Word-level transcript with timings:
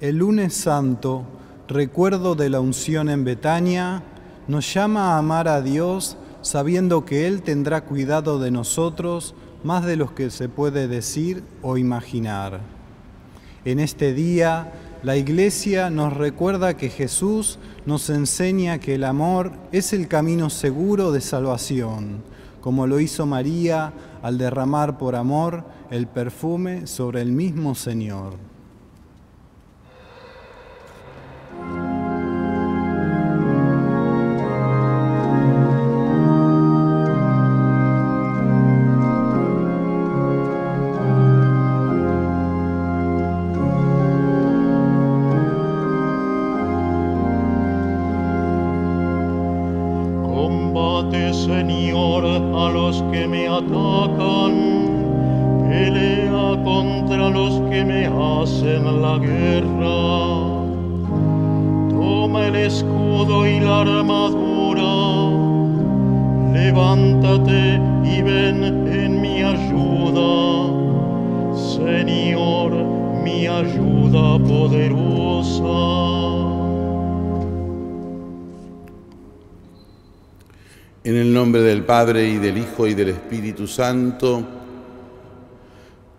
El 0.00 0.16
lunes 0.16 0.54
santo, 0.54 1.26
recuerdo 1.68 2.34
de 2.34 2.48
la 2.48 2.60
unción 2.60 3.10
en 3.10 3.22
Betania, 3.22 4.02
nos 4.48 4.72
llama 4.72 5.12
a 5.12 5.18
amar 5.18 5.46
a 5.46 5.60
Dios 5.60 6.16
sabiendo 6.40 7.04
que 7.04 7.26
Él 7.26 7.42
tendrá 7.42 7.82
cuidado 7.82 8.38
de 8.38 8.50
nosotros 8.50 9.34
más 9.62 9.84
de 9.84 9.96
los 9.96 10.12
que 10.12 10.30
se 10.30 10.48
puede 10.48 10.88
decir 10.88 11.44
o 11.60 11.76
imaginar. 11.76 12.60
En 13.66 13.78
este 13.78 14.14
día, 14.14 14.72
la 15.02 15.18
Iglesia 15.18 15.90
nos 15.90 16.14
recuerda 16.16 16.78
que 16.78 16.88
Jesús 16.88 17.58
nos 17.84 18.08
enseña 18.08 18.78
que 18.78 18.94
el 18.94 19.04
amor 19.04 19.52
es 19.70 19.92
el 19.92 20.08
camino 20.08 20.48
seguro 20.48 21.12
de 21.12 21.20
salvación, 21.20 22.22
como 22.62 22.86
lo 22.86 23.00
hizo 23.00 23.26
María 23.26 23.92
al 24.22 24.38
derramar 24.38 24.96
por 24.96 25.14
amor 25.14 25.62
el 25.90 26.06
perfume 26.06 26.86
sobre 26.86 27.20
el 27.20 27.32
mismo 27.32 27.74
Señor. 27.74 28.49
Señor, 51.60 52.24
a 52.24 52.70
los 52.70 53.02
que 53.12 53.28
me 53.28 53.46
atacan, 53.46 54.54
pelea 55.68 56.56
contra 56.64 57.28
los 57.28 57.60
que 57.68 57.84
me 57.84 58.06
hacen 58.06 59.02
la 59.02 59.18
guerra. 59.18 59.98
Toma 61.90 62.46
el 62.46 62.56
escudo 62.56 63.46
y 63.46 63.60
la 63.60 63.80
armadura, 63.82 64.94
levántate 66.54 67.78
y 68.04 68.22
ven 68.22 68.64
en 68.88 69.20
mi 69.20 69.42
ayuda. 69.42 70.32
Señor, 71.54 72.72
mi 73.22 73.46
ayuda 73.46 74.38
poderosa. 74.38 75.99
Padre 81.86 82.28
y 82.28 82.36
del 82.36 82.58
Hijo 82.58 82.86
y 82.86 82.92
del 82.92 83.08
Espíritu 83.08 83.66
Santo, 83.66 84.46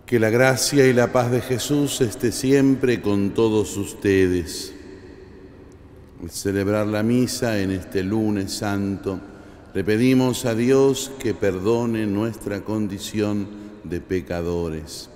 que 0.04 0.20
la 0.20 0.32
gracia 0.32 0.88
y 0.88 0.94
la 0.94 1.12
paz 1.12 1.30
de 1.30 1.42
Jesús 1.42 2.02
esté 2.02 2.32
siempre 2.32 3.02
con 3.02 3.30
todos 3.30 3.78
ustedes. 3.78 4.74
Al 6.24 6.32
celebrar 6.32 6.88
la 6.88 7.04
misa 7.04 7.60
en 7.60 7.70
este 7.70 8.04
lunes 8.04 8.52
santo, 8.52 9.20
le 9.76 9.84
pedimos 9.84 10.46
a 10.46 10.56
Dios 10.56 11.12
que 11.20 11.36
perdone 11.36 12.08
nuestra 12.08 12.62
condición 12.62 13.48
de 13.84 14.02
pecadores. 14.02 15.08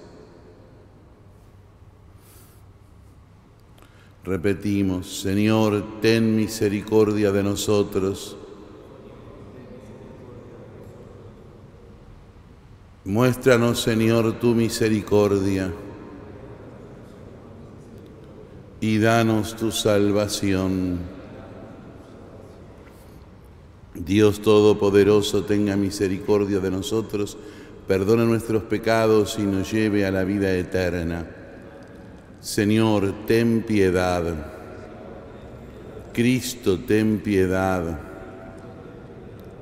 Repetimos, 4.23 5.21
Señor, 5.21 5.99
ten 5.99 6.35
misericordia 6.35 7.31
de 7.31 7.41
nosotros 7.41 8.37
Muéstranos, 13.05 13.81
Señor, 13.81 14.39
tu 14.39 14.55
misericordia 14.55 15.71
y 18.81 18.97
danos 18.97 19.55
tu 19.55 19.71
salvación. 19.71 20.97
Dios 23.93 24.41
Todopoderoso, 24.41 25.43
tenga 25.43 25.75
misericordia 25.75 26.59
de 26.59 26.71
nosotros, 26.71 27.37
perdone 27.87 28.25
nuestros 28.25 28.63
pecados 28.63 29.37
y 29.37 29.43
nos 29.43 29.71
lleve 29.71 30.03
a 30.07 30.09
la 30.09 30.23
vida 30.23 30.51
eterna. 30.51 31.27
Señor, 32.41 33.13
ten 33.27 33.61
piedad. 33.61 34.33
Cristo, 36.11 36.79
ten 36.79 37.19
piedad. 37.19 37.99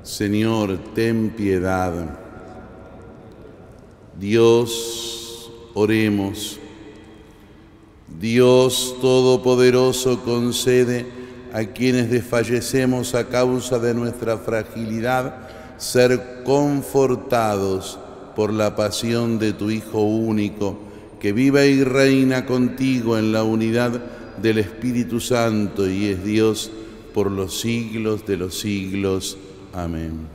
Señor, 0.02 0.78
ten 0.94 1.28
piedad. 1.28 2.23
Dios, 4.18 5.50
oremos. 5.74 6.58
Dios 8.20 8.96
Todopoderoso 9.00 10.20
concede 10.22 11.06
a 11.52 11.64
quienes 11.64 12.10
desfallecemos 12.10 13.14
a 13.14 13.28
causa 13.28 13.78
de 13.78 13.94
nuestra 13.94 14.38
fragilidad 14.38 15.48
ser 15.78 16.42
confortados 16.44 17.98
por 18.36 18.52
la 18.52 18.76
pasión 18.76 19.38
de 19.38 19.52
tu 19.52 19.70
Hijo 19.70 20.02
único, 20.02 20.78
que 21.20 21.32
viva 21.32 21.64
y 21.64 21.82
reina 21.84 22.46
contigo 22.46 23.18
en 23.18 23.32
la 23.32 23.42
unidad 23.42 24.00
del 24.40 24.58
Espíritu 24.58 25.20
Santo 25.20 25.88
y 25.88 26.06
es 26.06 26.24
Dios 26.24 26.70
por 27.12 27.30
los 27.30 27.60
siglos 27.60 28.26
de 28.26 28.36
los 28.36 28.58
siglos. 28.58 29.38
Amén. 29.72 30.26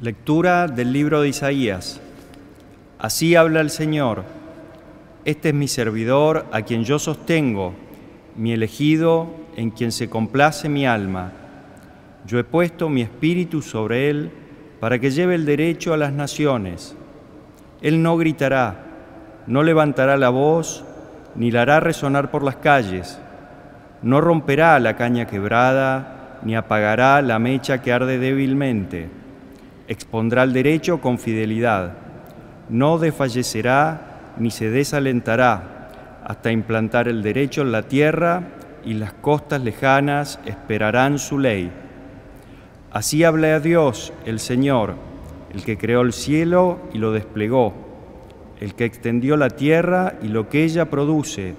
Lectura 0.00 0.66
del 0.66 0.92
libro 0.92 1.22
de 1.22 1.28
Isaías. 1.28 2.00
Así 3.02 3.34
habla 3.34 3.60
el 3.60 3.70
Señor. 3.70 4.22
Este 5.24 5.48
es 5.48 5.54
mi 5.56 5.66
servidor 5.66 6.46
a 6.52 6.62
quien 6.62 6.84
yo 6.84 7.00
sostengo, 7.00 7.74
mi 8.36 8.52
elegido 8.52 9.26
en 9.56 9.70
quien 9.70 9.90
se 9.90 10.08
complace 10.08 10.68
mi 10.68 10.86
alma. 10.86 11.32
Yo 12.28 12.38
he 12.38 12.44
puesto 12.44 12.88
mi 12.88 13.02
espíritu 13.02 13.60
sobre 13.60 14.08
él 14.08 14.30
para 14.78 15.00
que 15.00 15.10
lleve 15.10 15.34
el 15.34 15.44
derecho 15.44 15.92
a 15.92 15.96
las 15.96 16.12
naciones. 16.12 16.94
Él 17.80 18.04
no 18.04 18.16
gritará, 18.16 18.84
no 19.48 19.64
levantará 19.64 20.16
la 20.16 20.28
voz, 20.28 20.84
ni 21.34 21.50
la 21.50 21.62
hará 21.62 21.80
resonar 21.80 22.30
por 22.30 22.44
las 22.44 22.54
calles. 22.54 23.18
No 24.02 24.20
romperá 24.20 24.78
la 24.78 24.94
caña 24.94 25.26
quebrada, 25.26 26.38
ni 26.44 26.54
apagará 26.54 27.20
la 27.20 27.40
mecha 27.40 27.82
que 27.82 27.92
arde 27.92 28.18
débilmente. 28.18 29.08
Expondrá 29.88 30.44
el 30.44 30.52
derecho 30.52 31.00
con 31.00 31.18
fidelidad 31.18 32.11
no 32.72 32.96
desfallecerá 32.96 34.32
ni 34.38 34.50
se 34.50 34.70
desalentará 34.70 36.22
hasta 36.24 36.50
implantar 36.50 37.06
el 37.06 37.22
derecho 37.22 37.60
en 37.60 37.70
la 37.70 37.82
tierra 37.82 38.44
y 38.82 38.94
las 38.94 39.12
costas 39.12 39.62
lejanas 39.62 40.40
esperarán 40.46 41.18
su 41.18 41.38
ley. 41.38 41.70
Así 42.90 43.24
habla 43.24 43.56
a 43.56 43.60
Dios, 43.60 44.14
el 44.24 44.40
Señor, 44.40 44.94
el 45.52 45.64
que 45.64 45.76
creó 45.76 46.00
el 46.00 46.14
cielo 46.14 46.78
y 46.94 46.98
lo 46.98 47.12
desplegó, 47.12 47.74
el 48.58 48.74
que 48.74 48.86
extendió 48.86 49.36
la 49.36 49.50
tierra 49.50 50.14
y 50.22 50.28
lo 50.28 50.48
que 50.48 50.64
ella 50.64 50.88
produce, 50.88 51.54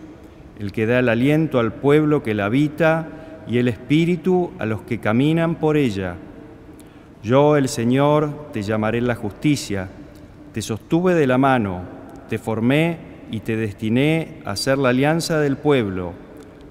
el 0.58 0.72
que 0.72 0.88
da 0.88 0.98
el 0.98 1.10
aliento 1.10 1.60
al 1.60 1.74
pueblo 1.74 2.24
que 2.24 2.34
la 2.34 2.46
habita 2.46 3.08
y 3.48 3.60
el 3.60 3.68
espíritu 3.68 4.52
a 4.58 4.66
los 4.66 4.82
que 4.82 5.00
caminan 5.00 5.56
por 5.56 5.78
ella. 5.78 6.16
Yo, 7.22 7.56
el 7.56 7.70
Señor, 7.70 8.52
te 8.52 8.64
llamaré 8.64 9.00
la 9.00 9.16
justicia 9.16 9.90
te 10.54 10.62
sostuve 10.62 11.16
de 11.16 11.28
la 11.28 11.38
mano, 11.38 11.82
te 12.30 12.38
formé 12.38 12.98
y 13.32 13.40
te 13.40 13.58
destiné 13.58 14.42
a 14.46 14.56
ser 14.56 14.78
la 14.78 14.90
alianza 14.90 15.40
del 15.40 15.58
pueblo, 15.58 16.14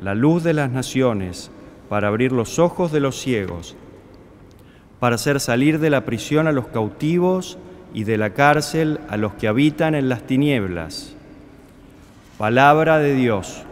la 0.00 0.14
luz 0.14 0.44
de 0.44 0.54
las 0.54 0.70
naciones, 0.70 1.50
para 1.88 2.08
abrir 2.08 2.32
los 2.32 2.58
ojos 2.58 2.92
de 2.92 3.00
los 3.00 3.20
ciegos, 3.20 3.76
para 5.00 5.16
hacer 5.16 5.40
salir 5.40 5.80
de 5.80 5.90
la 5.90 6.04
prisión 6.04 6.46
a 6.46 6.52
los 6.52 6.68
cautivos 6.68 7.58
y 7.92 8.04
de 8.04 8.16
la 8.16 8.30
cárcel 8.30 9.00
a 9.08 9.16
los 9.16 9.34
que 9.34 9.48
habitan 9.48 9.96
en 9.96 10.08
las 10.08 10.22
tinieblas. 10.22 11.14
Palabra 12.38 12.98
de 12.98 13.14
Dios. 13.14 13.64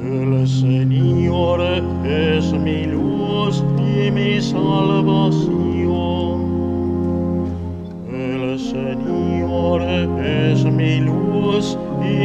El 0.00 0.48
Señor 0.48 1.60
es 2.06 2.52
mi 2.52 2.67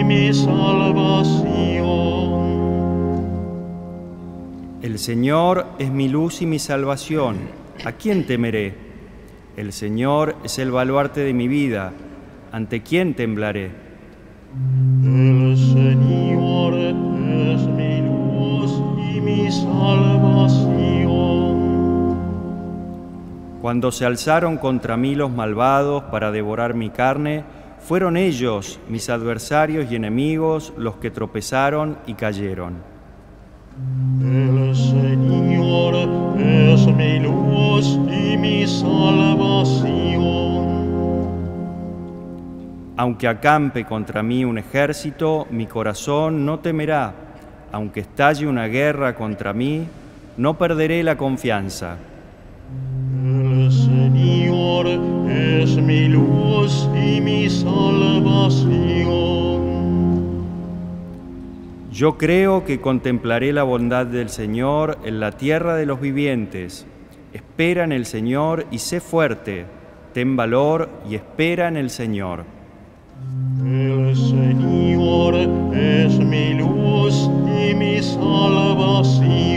y 0.04 0.06
mi 0.06 0.34
salvación. 0.34 1.44
El 4.82 5.00
Señor 5.00 5.66
es 5.80 5.92
mi 5.92 6.10
luz 6.10 6.42
y 6.42 6.46
mi 6.46 6.60
salvación. 6.60 7.38
¿A 7.86 7.94
quién 7.94 8.28
temeré? 8.28 8.76
El 9.56 9.72
Señor 9.72 10.36
es 10.44 10.60
el 10.60 10.72
baluarte 10.72 11.22
de 11.22 11.34
mi 11.34 11.48
vida. 11.48 11.94
¿Ante 12.52 12.82
quién 12.82 13.14
temblaré? 13.14 13.72
El 15.04 15.58
Señor 15.58 16.74
es 16.76 17.62
mi 17.68 18.02
luz 18.02 18.72
y 19.16 19.22
mi 19.22 19.52
salvación. 19.52 20.74
Cuando 23.62 23.92
se 23.92 24.06
alzaron 24.06 24.58
contra 24.58 24.98
mí 24.98 25.16
los 25.16 25.32
malvados 25.32 26.04
para 26.12 26.32
devorar 26.32 26.74
mi 26.74 26.90
carne, 26.90 27.46
fueron 27.84 28.16
ellos, 28.18 28.80
mis 28.88 29.10
adversarios 29.10 29.92
y 29.92 29.96
enemigos, 29.96 30.74
los 30.78 30.96
que 30.96 31.12
tropezaron 31.12 31.98
y 32.08 32.14
cayeron. 32.14 32.76
El 34.22 34.76
Señor 34.76 35.96
es 36.38 36.88
mi 36.88 37.20
luz 37.20 38.00
y 38.10 38.38
mi 38.38 38.66
salvación. 38.68 40.14
Aunque 42.96 43.28
acampe 43.28 43.86
contra 43.86 44.24
mí 44.24 44.46
un 44.46 44.60
ejército, 44.60 45.48
mi 45.50 45.66
corazón 45.66 46.46
no 46.46 46.60
temerá. 46.60 47.14
Aunque 47.72 48.02
estalle 48.02 48.48
una 48.48 48.68
guerra 48.68 49.16
contra 49.16 49.52
mí, 49.52 49.88
no 50.38 50.58
perderé 50.58 51.04
la 51.04 51.18
confianza. 51.18 51.98
Es 55.64 55.78
mi 55.78 56.10
luz 56.10 56.90
y 56.94 57.22
mi 57.22 57.50
salvación. 57.50 58.74
Yo 61.90 62.18
creo 62.18 62.66
que 62.66 62.82
contemplaré 62.82 63.54
la 63.54 63.64
bondad 63.64 64.06
del 64.06 64.28
Señor 64.28 64.98
en 65.06 65.22
la 65.22 65.32
tierra 65.32 65.76
de 65.76 65.86
los 65.86 66.02
vivientes. 66.02 66.86
Espera 67.32 67.86
en 67.86 67.94
el 67.94 68.06
Señor 68.06 68.66
y 68.72 68.80
sé 68.80 69.00
fuerte. 69.00 69.66
Ten 70.14 70.36
valor 70.36 70.90
y 71.10 71.16
espera 71.16 71.70
en 71.70 71.78
el 71.78 71.90
Señor. 71.90 72.44
El 73.64 74.16
Señor 74.18 75.36
es 75.74 76.20
mi 76.20 76.56
luz 76.56 77.30
y 77.48 77.74
mi 77.74 78.02
salvación. 78.02 79.53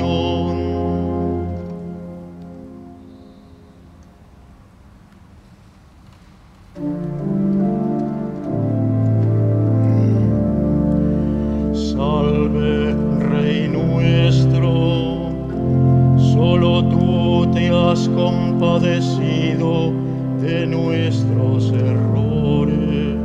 Compadecido 18.14 19.92
de 20.40 20.66
nuestros 20.66 21.72
errores. 21.72 23.16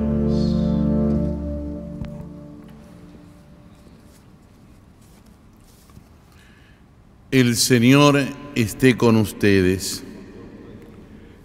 El 7.31 7.55
Señor 7.55 8.19
esté 8.55 8.97
con 8.97 9.15
ustedes. 9.15 10.03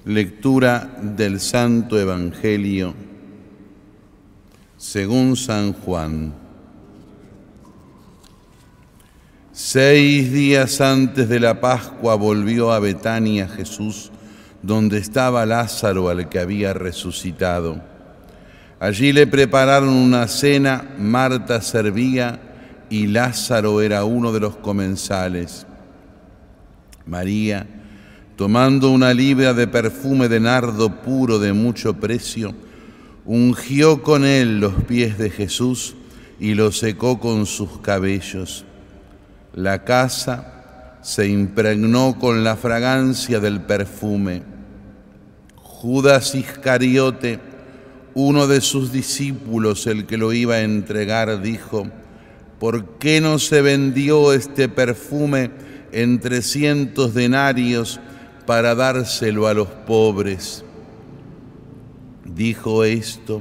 Lectura 0.05 0.99
del 1.03 1.41
Santo 1.41 1.99
Evangelio 1.99 2.95
según 4.77 5.37
San 5.37 5.73
Juan. 5.73 6.46
Seis 9.59 10.35
días 10.35 10.83
antes 10.83 11.31
de 11.31 11.41
la 11.41 11.63
Pascua 11.63 12.15
volvió 12.15 12.73
a 12.73 12.79
Betania 12.79 13.49
Jesús, 13.49 14.11
donde 14.61 14.99
estaba 14.99 15.47
Lázaro 15.47 16.11
al 16.11 16.29
que 16.29 16.41
había 16.41 16.75
resucitado. 16.75 17.81
Allí 18.79 19.15
le 19.15 19.27
prepararon 19.27 19.89
una 19.89 20.29
cena, 20.29 20.95
Marta 20.99 21.63
servía 21.63 22.39
y 22.91 23.07
Lázaro 23.07 23.81
era 23.81 24.05
uno 24.05 24.31
de 24.31 24.41
los 24.41 24.57
comensales. 24.57 25.67
María, 27.07 27.67
tomando 28.37 28.91
una 28.91 29.15
libra 29.15 29.55
de 29.55 29.67
perfume 29.67 30.29
de 30.29 30.39
nardo 30.39 31.01
puro 31.01 31.39
de 31.39 31.55
mucho 31.55 31.95
precio, 31.95 32.55
ungió 33.25 34.03
con 34.03 34.27
él 34.27 34.61
los 34.61 34.75
pies 34.85 35.17
de 35.17 35.31
Jesús 35.31 35.95
y 36.39 36.53
los 36.53 36.79
secó 36.79 37.19
con 37.19 37.47
sus 37.47 37.79
cabellos. 37.79 38.67
La 39.57 39.85
casa 39.85 40.99
se 41.01 41.27
impregnó 41.29 42.19
con 42.19 42.45
la 42.45 42.57
fragancia 42.57 43.41
del 43.41 43.63
perfume. 43.63 44.43
Judas 45.57 46.35
Iscariote, 46.35 47.41
uno 48.15 48.47
de 48.47 48.61
sus 48.61 48.93
discípulos, 48.93 49.87
el 49.87 50.05
que 50.05 50.19
lo 50.19 50.35
iba 50.35 50.57
a 50.57 50.63
entregar, 50.63 51.41
dijo, 51.41 51.89
¿por 52.61 52.99
qué 52.99 53.23
no 53.23 53.39
se 53.39 53.63
vendió 53.63 54.35
este 54.35 54.69
perfume 54.69 55.51
en 55.91 56.21
trescientos 56.21 57.15
denarios 57.15 57.99
para 58.45 58.75
dárselo 58.75 59.47
a 59.49 59.55
los 59.55 59.69
pobres? 59.69 60.65
Dijo 62.25 62.85
esto 62.85 63.41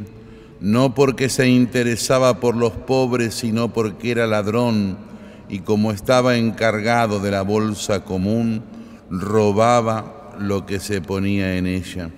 no 0.61 0.95
porque 0.95 1.27
se 1.27 1.49
interesaba 1.49 2.39
por 2.39 2.55
los 2.55 2.71
pobres, 2.71 3.35
sino 3.35 3.73
porque 3.73 4.11
era 4.11 4.25
ladrón 4.25 4.97
y 5.49 5.59
como 5.59 5.91
estaba 5.91 6.37
encargado 6.37 7.19
de 7.19 7.31
la 7.31 7.41
bolsa 7.41 8.03
común, 8.03 8.63
robaba 9.09 10.35
lo 10.39 10.65
que 10.65 10.79
se 10.79 11.01
ponía 11.01 11.57
en 11.57 11.67
ella. 11.67 12.09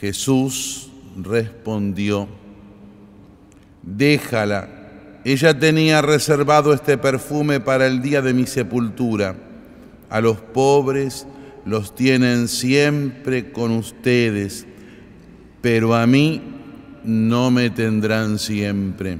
Jesús 0.00 0.90
respondió, 1.16 2.28
déjala, 3.82 4.68
ella 5.24 5.58
tenía 5.58 6.00
reservado 6.00 6.72
este 6.72 6.96
perfume 6.96 7.60
para 7.60 7.86
el 7.86 8.00
día 8.00 8.22
de 8.22 8.32
mi 8.32 8.46
sepultura. 8.46 9.34
A 10.08 10.20
los 10.20 10.38
pobres 10.38 11.26
los 11.66 11.94
tienen 11.94 12.48
siempre 12.48 13.50
con 13.52 13.72
ustedes, 13.72 14.66
pero 15.60 15.94
a 15.94 16.06
mí 16.06 16.40
no 17.04 17.50
me 17.50 17.70
tendrán 17.70 18.38
siempre. 18.38 19.18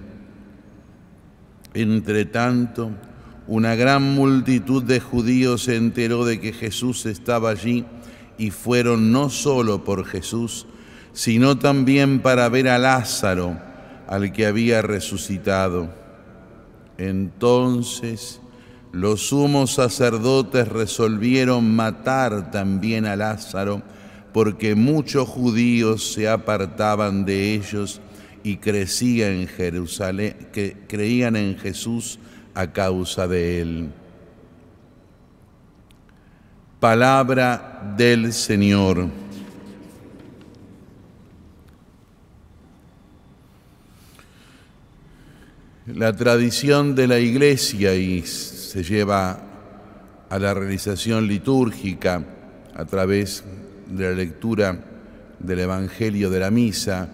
Entre 1.75 2.25
tanto, 2.25 2.93
una 3.49 3.75
gran 3.75 4.15
multitud 4.15 4.83
de 4.83 5.01
judíos 5.01 5.65
se 5.65 5.77
enteró 5.77 6.27
de 6.27 6.39
que 6.39 6.53
Jesús 6.53 7.07
estaba 7.07 7.49
allí 7.49 7.87
y 8.37 8.51
fueron 8.51 9.11
no 9.11 9.31
solo 9.31 9.85
por 9.85 10.05
Jesús, 10.05 10.67
sino 11.15 11.59
también 11.59 12.21
para 12.21 12.51
ver 12.51 12.69
a 12.69 12.79
Lázaro, 12.79 13.59
al 14.07 14.33
que 14.33 14.47
había 14.47 14.83
resucitado. 14.83 15.89
Entonces 16.99 18.43
los 18.93 19.29
sumos 19.29 19.75
sacerdotes 19.75 20.69
resolvieron 20.69 21.75
matar 21.75 22.51
también 22.51 23.07
a 23.07 23.17
Lázaro, 23.17 23.83
porque 24.35 24.75
muchos 24.75 25.27
judíos 25.27 26.13
se 26.13 26.29
apartaban 26.29 27.25
de 27.25 27.55
ellos 27.55 28.03
y 28.43 28.59
crecían 28.59 29.33
en 29.33 29.49
Jerusalén, 29.49 30.37
que 30.53 30.77
creían 30.87 31.37
en 31.37 31.57
Jesús 31.57 32.19
a 32.59 32.73
causa 32.73 33.29
de 33.29 33.61
él. 33.61 33.89
Palabra 36.81 37.95
del 37.97 38.33
Señor. 38.33 39.07
La 45.87 46.17
tradición 46.17 46.97
de 46.97 47.07
la 47.07 47.21
Iglesia 47.21 47.95
y 47.95 48.23
se 48.23 48.83
lleva 48.83 49.39
a 50.29 50.39
la 50.41 50.53
realización 50.53 51.29
litúrgica 51.29 52.25
a 52.75 52.85
través 52.87 53.45
de 53.87 54.05
la 54.05 54.17
lectura 54.17 54.81
del 55.39 55.61
Evangelio 55.61 56.29
de 56.29 56.41
la 56.41 56.51
Misa, 56.51 57.09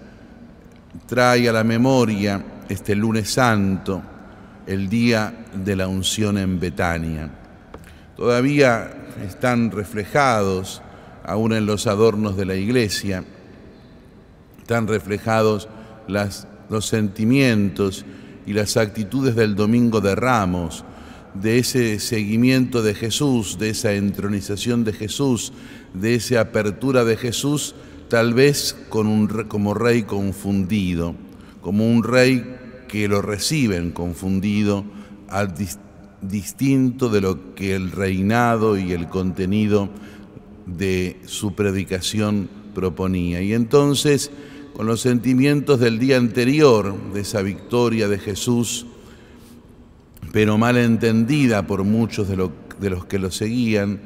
trae 1.04 1.50
a 1.50 1.52
la 1.52 1.64
memoria 1.64 2.42
este 2.66 2.94
lunes 2.94 3.30
santo, 3.30 4.13
el 4.66 4.88
día 4.88 5.46
de 5.54 5.76
la 5.76 5.88
unción 5.88 6.38
en 6.38 6.58
Betania. 6.58 7.30
Todavía 8.16 8.90
están 9.26 9.70
reflejados, 9.70 10.82
aún 11.24 11.52
en 11.52 11.66
los 11.66 11.86
adornos 11.86 12.36
de 12.36 12.46
la 12.46 12.54
iglesia, 12.54 13.24
están 14.58 14.86
reflejados 14.86 15.68
los 16.68 16.86
sentimientos 16.86 18.04
y 18.46 18.52
las 18.52 18.76
actitudes 18.76 19.34
del 19.34 19.54
Domingo 19.54 20.00
de 20.00 20.14
Ramos, 20.14 20.84
de 21.34 21.58
ese 21.58 21.98
seguimiento 21.98 22.82
de 22.82 22.94
Jesús, 22.94 23.58
de 23.58 23.70
esa 23.70 23.92
entronización 23.92 24.84
de 24.84 24.92
Jesús, 24.92 25.52
de 25.92 26.14
esa 26.14 26.40
apertura 26.40 27.04
de 27.04 27.16
Jesús, 27.16 27.74
tal 28.08 28.34
vez 28.34 28.76
como 28.88 29.74
rey 29.74 30.04
confundido, 30.04 31.14
como 31.60 31.90
un 31.90 32.04
rey 32.04 32.53
que 32.94 33.08
lo 33.08 33.22
reciben 33.22 33.90
confundido, 33.90 34.84
al 35.28 35.52
dis, 35.52 35.80
distinto 36.22 37.08
de 37.08 37.20
lo 37.20 37.56
que 37.56 37.74
el 37.74 37.90
reinado 37.90 38.78
y 38.78 38.92
el 38.92 39.08
contenido 39.08 39.88
de 40.64 41.16
su 41.26 41.56
predicación 41.56 42.48
proponía. 42.72 43.42
Y 43.42 43.52
entonces, 43.52 44.30
con 44.76 44.86
los 44.86 45.00
sentimientos 45.00 45.80
del 45.80 45.98
día 45.98 46.18
anterior, 46.18 46.94
de 47.12 47.22
esa 47.22 47.42
victoria 47.42 48.06
de 48.06 48.20
Jesús, 48.20 48.86
pero 50.30 50.56
mal 50.56 50.76
entendida 50.76 51.66
por 51.66 51.82
muchos 51.82 52.28
de, 52.28 52.36
lo, 52.36 52.52
de 52.78 52.90
los 52.90 53.06
que 53.06 53.18
lo 53.18 53.32
seguían, 53.32 53.98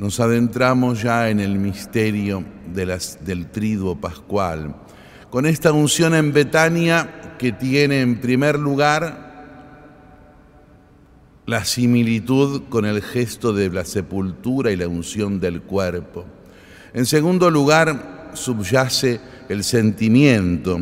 nos 0.00 0.18
adentramos 0.18 1.00
ya 1.00 1.30
en 1.30 1.38
el 1.38 1.60
misterio 1.60 2.42
del 2.74 3.52
triduo 3.52 4.00
pascual, 4.00 4.74
con 5.30 5.46
esta 5.46 5.72
unción 5.72 6.14
en 6.14 6.32
Betania 6.32 7.36
que 7.38 7.52
tiene 7.52 8.00
en 8.00 8.20
primer 8.20 8.58
lugar 8.58 9.30
la 11.46 11.64
similitud 11.64 12.62
con 12.68 12.84
el 12.84 13.02
gesto 13.02 13.52
de 13.52 13.70
la 13.70 13.84
sepultura 13.84 14.70
y 14.70 14.76
la 14.76 14.88
unción 14.88 15.40
del 15.40 15.62
cuerpo. 15.62 16.24
En 16.92 17.06
segundo 17.06 17.50
lugar, 17.50 18.30
subyace 18.34 19.20
el 19.48 19.64
sentimiento 19.64 20.80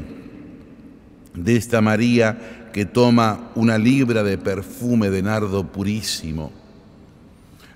de 1.34 1.56
esta 1.56 1.80
María 1.80 2.70
que 2.72 2.84
toma 2.84 3.50
una 3.54 3.78
libra 3.78 4.22
de 4.22 4.36
perfume 4.36 5.10
de 5.10 5.22
nardo 5.22 5.64
purísimo. 5.70 6.52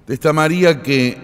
De 0.07 0.15
esta 0.15 0.33
María 0.33 0.83
que 0.83 1.17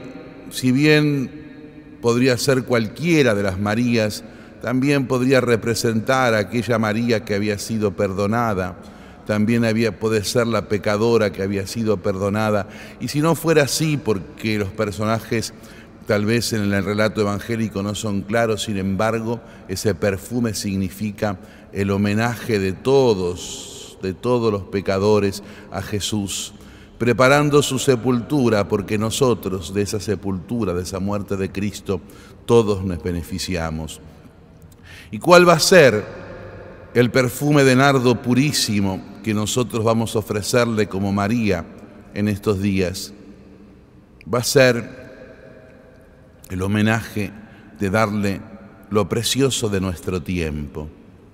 si 0.50 0.72
bien 0.72 1.98
podría 2.00 2.36
ser 2.38 2.64
cualquiera 2.64 3.34
de 3.34 3.42
las 3.42 3.58
Marías, 3.58 4.24
también 4.62 5.06
podría 5.06 5.40
representar 5.40 6.34
a 6.34 6.38
aquella 6.38 6.78
María 6.78 7.24
que 7.24 7.34
había 7.34 7.58
sido 7.58 7.92
perdonada, 7.92 8.76
también 9.26 9.64
había, 9.64 9.98
puede 9.98 10.24
ser 10.24 10.46
la 10.46 10.68
pecadora 10.68 11.32
que 11.32 11.42
había 11.42 11.66
sido 11.66 11.98
perdonada. 11.98 12.66
Y 12.98 13.08
si 13.08 13.20
no 13.20 13.34
fuera 13.34 13.64
así, 13.64 13.98
porque 13.98 14.58
los 14.58 14.70
personajes 14.70 15.52
tal 16.06 16.24
vez 16.24 16.54
en 16.54 16.72
el 16.72 16.84
relato 16.84 17.20
evangélico 17.20 17.82
no 17.82 17.94
son 17.94 18.22
claros, 18.22 18.62
sin 18.62 18.78
embargo, 18.78 19.40
ese 19.68 19.94
perfume 19.94 20.54
significa 20.54 21.38
el 21.72 21.90
homenaje 21.90 22.58
de 22.58 22.72
todos, 22.72 23.98
de 24.00 24.14
todos 24.14 24.50
los 24.50 24.62
pecadores 24.62 25.42
a 25.70 25.82
Jesús 25.82 26.54
preparando 26.98 27.62
su 27.62 27.78
sepultura, 27.78 28.68
porque 28.68 28.98
nosotros 28.98 29.72
de 29.72 29.82
esa 29.82 30.00
sepultura, 30.00 30.74
de 30.74 30.82
esa 30.82 30.98
muerte 30.98 31.36
de 31.36 31.50
Cristo, 31.50 32.00
todos 32.44 32.84
nos 32.84 33.02
beneficiamos. 33.02 34.00
¿Y 35.10 35.18
cuál 35.18 35.48
va 35.48 35.54
a 35.54 35.60
ser 35.60 36.04
el 36.94 37.10
perfume 37.10 37.64
de 37.64 37.76
nardo 37.76 38.20
purísimo 38.20 39.02
que 39.22 39.32
nosotros 39.32 39.84
vamos 39.84 40.14
a 40.14 40.18
ofrecerle 40.18 40.86
como 40.86 41.12
María 41.12 41.64
en 42.14 42.28
estos 42.28 42.60
días? 42.60 43.12
Va 44.32 44.40
a 44.40 44.44
ser 44.44 45.08
el 46.50 46.62
homenaje 46.62 47.32
de 47.78 47.90
darle 47.90 48.40
lo 48.90 49.08
precioso 49.08 49.68
de 49.68 49.80
nuestro 49.80 50.22
tiempo. 50.22 50.88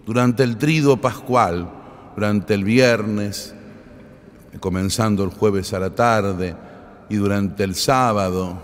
Durante 0.07 0.43
el 0.43 0.57
trido 0.57 0.97
pascual, 0.99 1.71
durante 2.15 2.55
el 2.55 2.65
viernes, 2.65 3.55
comenzando 4.61 5.25
el 5.25 5.31
jueves 5.31 5.73
a 5.73 5.81
la 5.81 5.91
tarde 5.91 6.55
y 7.09 7.17
durante 7.17 7.65
el 7.65 7.75
sábado 7.75 8.57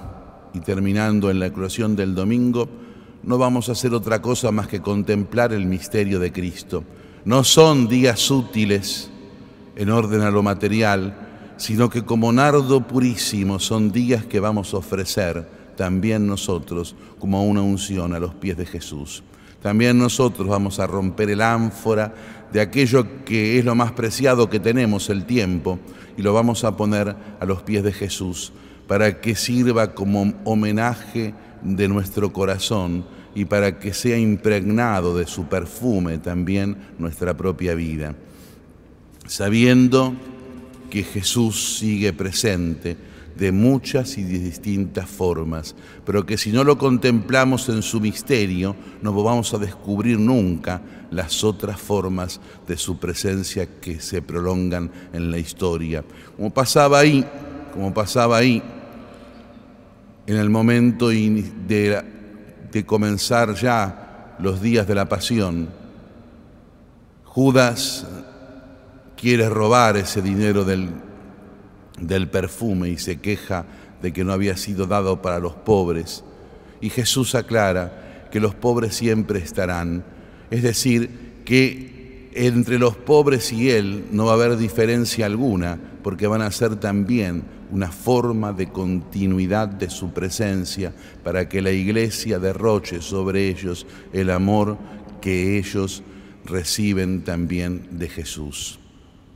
y 0.53 0.61
terminando 0.61 1.31
en 1.31 1.41
la 1.41 1.47
eclosión 1.47 1.97
del 1.97 2.15
domingo, 2.15 2.69
no 3.23 3.39
vamos 3.39 3.69
a 3.69 3.73
hacer 3.73 3.93
otra 3.95 4.23
cosa 4.23 4.51
más 4.51 4.69
que 4.69 4.81
contemplar 4.81 5.53
el 5.53 5.67
misterio 5.67 6.19
de 6.19 6.33
Cristo. 6.33 6.85
No 7.25 7.45
son 7.45 7.89
días 7.89 8.31
útiles 8.31 9.11
en 9.77 9.91
orden 9.91 10.23
a 10.23 10.31
lo 10.31 10.43
material, 10.43 11.29
sino 11.57 11.91
que 11.91 12.03
como 12.03 12.33
nardo 12.33 12.87
purísimo 12.87 13.59
son 13.59 13.93
días 13.93 14.25
que 14.25 14.41
vamos 14.41 14.73
a 14.73 14.79
ofrecer 14.79 15.47
también 15.77 16.27
nosotros 16.27 16.95
como 17.19 17.45
una 17.45 17.63
unción 17.63 18.15
a 18.15 18.19
los 18.19 18.35
pies 18.35 18.57
de 18.57 18.67
Jesús. 18.67 19.23
También 19.63 19.99
nosotros 19.99 20.49
vamos 20.49 20.79
a 20.79 20.87
romper 20.87 21.31
el 21.31 21.43
ánfora 21.43 22.15
de 22.51 22.61
aquello 22.61 23.25
que 23.25 23.59
es 23.59 23.65
lo 23.65 23.75
más 23.75 23.93
preciado 23.93 24.49
que 24.49 24.61
tenemos, 24.61 25.11
el 25.11 25.25
tiempo, 25.27 25.79
y 26.17 26.23
lo 26.23 26.33
vamos 26.33 26.65
a 26.65 26.77
poner 26.77 27.15
a 27.39 27.45
los 27.45 27.63
pies 27.63 27.83
de 27.83 27.93
Jesús 27.93 28.53
para 28.87 29.21
que 29.21 29.35
sirva 29.35 29.95
como 29.95 30.33
homenaje 30.45 31.35
de 31.63 31.89
nuestro 31.89 32.33
corazón 32.33 33.05
y 33.35 33.45
para 33.45 33.79
que 33.79 33.95
sea 33.95 34.19
impregnado 34.19 35.17
de 35.17 35.27
su 35.27 35.45
perfume 35.45 36.19
también 36.19 36.77
nuestra 36.99 37.37
propia 37.37 37.75
vida, 37.75 38.15
sabiendo 39.27 40.15
que 40.91 41.05
Jesús 41.05 41.79
sigue 41.79 42.13
presente 42.13 42.97
de 43.37 43.53
muchas 43.53 44.19
y 44.19 44.25
distintas 44.25 45.09
formas, 45.09 45.75
pero 46.05 46.27
que 46.27 46.37
si 46.37 46.53
no 46.53 46.65
lo 46.65 46.77
contemplamos 46.77 47.69
en 47.69 47.83
su 47.83 48.01
misterio, 48.01 48.77
no 49.01 49.13
vamos 49.23 49.55
a 49.55 49.59
descubrir 49.59 50.19
nunca 50.19 50.83
las 51.11 51.43
otras 51.43 51.81
formas 51.81 52.41
de 52.67 52.77
su 52.77 52.99
presencia 52.99 53.81
que 53.81 54.01
se 54.01 54.21
prolongan 54.21 54.91
en 55.13 55.31
la 55.31 55.39
historia. 55.39 56.05
Como 56.37 56.51
pasaba 56.51 56.99
ahí, 56.99 57.25
como 57.73 57.95
pasaba 57.95 58.37
ahí, 58.37 58.63
en 60.31 60.37
el 60.37 60.51
momento 60.51 61.09
de, 61.09 62.05
comenzar 62.87 63.55
ya 63.55 64.37
los 64.39 64.61
días 64.61 64.87
de 64.87 64.95
la 64.95 65.09
pasión, 65.09 65.69
Judas 67.25 68.07
quiere 69.17 69.49
robar 69.49 69.97
ese 69.97 70.23
dinero 70.23 70.65
del 70.65 70.91
del 72.01 72.29
perfume 72.29 72.89
y 72.89 72.99
se 72.99 73.21
queja 73.21 73.65
de 74.03 74.13
que 74.13 74.25
no 74.25 74.33
había 74.33 74.57
sido 74.57 74.87
dado 74.87 75.23
para 75.23 75.39
los 75.39 75.55
pobres. 75.55 76.25
Y 76.81 76.91
Jesús 76.91 77.35
aclara 77.35 78.29
que 78.33 78.41
los 78.41 78.55
pobres 78.55 78.95
siempre 78.95 79.39
estarán, 79.39 80.05
es 80.51 80.63
decir, 80.63 81.43
que 81.45 82.31
entre 82.35 82.79
los 82.79 82.97
pobres 82.97 83.53
y 83.53 83.71
Él 83.71 84.07
no 84.13 84.27
va 84.27 84.33
a 84.33 84.35
haber 84.35 84.57
diferencia 84.57 85.27
alguna, 85.27 85.79
porque 86.03 86.27
van 86.27 86.43
a 86.43 86.51
ser 86.51 86.77
también 86.77 87.43
una 87.73 87.91
forma 87.91 88.53
de 88.53 88.69
continuidad 88.69 89.69
de 89.69 89.91
su 89.91 90.13
presencia 90.13 90.93
para 91.23 91.49
que 91.49 91.63
la 91.63 91.71
iglesia 91.71 92.39
derroche 92.39 93.01
sobre 93.01 93.49
ellos 93.49 93.87
el 94.13 94.31
amor 94.31 94.79
que 95.21 95.59
ellos 95.59 96.03
reciben 96.45 97.23
también 97.23 97.99
de 97.99 98.09
Jesús. 98.09 98.79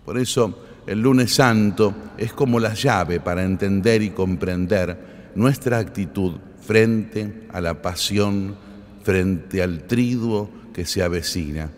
Por 0.04 0.18
eso, 0.18 0.62
el 0.86 1.00
lunes 1.00 1.34
santo 1.34 1.94
es 2.18 2.32
como 2.32 2.60
la 2.60 2.74
llave 2.74 3.20
para 3.20 3.44
entender 3.44 4.02
y 4.02 4.10
comprender 4.10 5.32
nuestra 5.34 5.78
actitud 5.78 6.34
frente 6.60 7.46
a 7.52 7.60
la 7.60 7.80
pasión, 7.80 8.56
frente 9.02 9.62
al 9.62 9.84
triduo 9.84 10.50
que 10.72 10.84
se 10.84 11.02
avecina, 11.02 11.70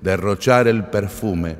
derrochar 0.00 0.68
el 0.68 0.84
perfume 0.84 1.56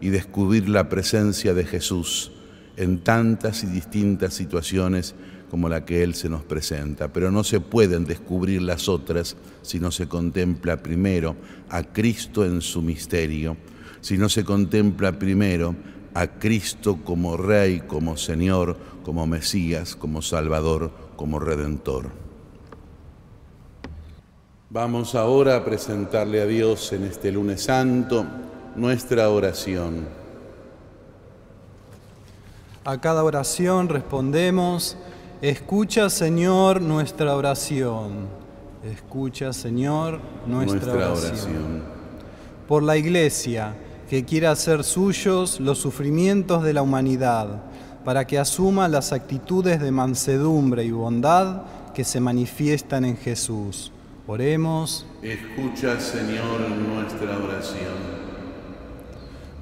y 0.00 0.10
descubrir 0.10 0.68
la 0.68 0.88
presencia 0.88 1.54
de 1.54 1.64
Jesús 1.64 2.32
en 2.76 2.98
tantas 2.98 3.64
y 3.64 3.66
distintas 3.66 4.34
situaciones 4.34 5.14
como 5.50 5.68
la 5.68 5.84
que 5.84 6.02
Él 6.02 6.14
se 6.14 6.28
nos 6.28 6.44
presenta. 6.44 7.12
Pero 7.12 7.30
no 7.30 7.44
se 7.44 7.60
pueden 7.60 8.04
descubrir 8.04 8.62
las 8.62 8.88
otras 8.88 9.36
si 9.62 9.80
no 9.80 9.90
se 9.90 10.08
contempla 10.08 10.82
primero 10.82 11.36
a 11.68 11.82
Cristo 11.82 12.44
en 12.44 12.60
su 12.60 12.82
misterio, 12.82 13.56
si 14.00 14.18
no 14.18 14.28
se 14.28 14.44
contempla 14.44 15.18
primero 15.18 15.74
a 16.14 16.26
Cristo 16.26 16.98
como 17.04 17.36
Rey, 17.36 17.82
como 17.86 18.16
Señor, 18.16 18.76
como 19.02 19.26
Mesías, 19.26 19.94
como 19.94 20.22
Salvador, 20.22 20.90
como 21.16 21.38
Redentor. 21.38 22.10
Vamos 24.70 25.14
ahora 25.14 25.56
a 25.56 25.64
presentarle 25.64 26.40
a 26.40 26.46
Dios 26.46 26.92
en 26.92 27.04
este 27.04 27.30
lunes 27.30 27.62
santo 27.62 28.26
nuestra 28.74 29.30
oración. 29.30 30.25
A 32.88 33.00
cada 33.00 33.24
oración 33.24 33.88
respondemos, 33.88 34.96
escucha 35.42 36.08
Señor 36.08 36.80
nuestra 36.80 37.34
oración. 37.34 38.28
Escucha 38.84 39.52
Señor 39.52 40.20
nuestra, 40.46 40.92
oración. 40.92 41.32
oración. 41.32 41.82
Por 42.68 42.84
la 42.84 42.96
iglesia 42.96 43.74
que 44.08 44.24
quiera 44.24 44.52
hacer 44.52 44.84
suyos 44.84 45.58
los 45.58 45.78
sufrimientos 45.78 46.62
de 46.62 46.74
la 46.74 46.82
humanidad, 46.82 47.64
para 48.04 48.24
que 48.24 48.38
asuma 48.38 48.86
las 48.86 49.12
actitudes 49.12 49.80
de 49.80 49.90
mansedumbre 49.90 50.84
y 50.84 50.92
bondad 50.92 51.62
que 51.92 52.04
se 52.04 52.20
manifiestan 52.20 53.04
en 53.04 53.16
Jesús. 53.16 53.90
Oremos. 54.28 55.04
Escucha, 55.22 55.98
Señor, 55.98 56.60
nuestra 56.70 57.36
oración. 57.36 58.25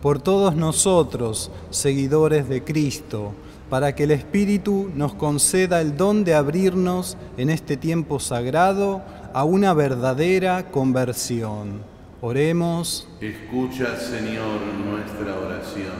Por 0.04 0.20
todos 0.20 0.54
nosotros, 0.54 1.50
seguidores 1.70 2.46
de 2.46 2.62
Cristo, 2.62 3.32
para 3.70 3.94
que 3.94 4.02
el 4.02 4.10
Espíritu 4.10 4.90
nos 4.94 5.14
conceda 5.14 5.80
el 5.80 5.96
don 5.96 6.24
de 6.24 6.34
abrirnos 6.34 7.16
en 7.38 7.48
este 7.48 7.78
tiempo 7.78 8.20
sagrado 8.20 9.00
a 9.32 9.44
una 9.44 9.72
verdadera 9.72 10.70
conversión 10.70 11.80
Oremos. 12.20 13.08
Escucha, 13.18 13.98
Señor, 13.98 14.60
nuestra 14.84 15.38
oración. 15.40 15.94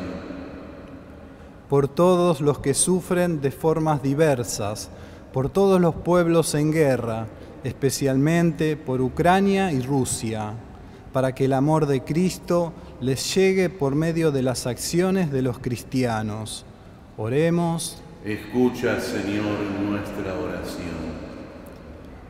Por 1.71 1.89
todos 1.89 2.43
los 2.43 2.59
que 2.59 2.75
sufren 2.75 3.41
de 3.41 3.51
formas 3.51 4.03
diversas, 4.03 4.91
por 5.33 5.49
todos 5.49 5.81
los 5.81 5.95
pueblos 5.95 6.55
en 6.55 6.73
guerra, 6.73 7.27
especialmente 7.65 8.77
por 8.77 9.01
Ucrania 9.01 9.73
y 9.73 9.81
Rusia, 9.81 10.53
para 11.15 11.33
que 11.33 11.45
el 11.45 11.53
amor 11.53 11.87
de 11.87 12.03
Cristo 12.03 12.73
les 13.01 13.37
llegue 13.37 13.71
por 13.71 13.95
medio 13.95 14.33
de 14.33 14.43
las 14.43 14.67
acciones 14.67 15.31
de 15.31 15.43
los 15.43 15.61
cristianos. 15.61 16.67
Oremos. 17.17 18.03
Escucha, 18.25 19.01
Señor, 19.01 19.61
nuestra 19.89 20.35
oración. 20.35 21.15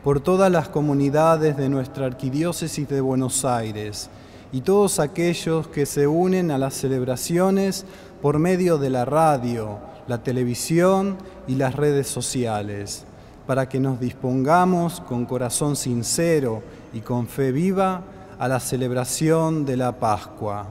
Por 0.03 0.19
todas 0.19 0.51
las 0.51 0.69
comunidades 0.69 1.57
de 1.57 1.67
nuestra 1.67 2.05
Arquidiócesis 2.05 2.87
de 2.87 3.01
Buenos 3.01 3.43
Aires 3.43 4.11
y 4.51 4.61
todos 4.61 4.99
aquellos 4.99 5.67
que 5.67 5.87
se 5.87 6.05
unen 6.05 6.51
a 6.51 6.59
las 6.59 6.75
celebraciones 6.75 7.87
por 8.21 8.37
medio 8.37 8.77
de 8.77 8.91
la 8.91 9.03
radio, 9.03 9.79
la 10.07 10.21
televisión 10.21 11.17
y 11.47 11.55
las 11.55 11.75
redes 11.75 12.05
sociales, 12.05 13.03
para 13.47 13.67
que 13.67 13.79
nos 13.79 13.99
dispongamos 13.99 15.01
con 15.01 15.25
corazón 15.25 15.75
sincero 15.75 16.61
y 16.93 16.99
con 16.99 17.25
fe 17.25 17.51
viva 17.51 18.03
a 18.39 18.47
la 18.47 18.59
celebración 18.59 19.65
de 19.65 19.77
la 19.77 19.99
Pascua. 19.99 20.67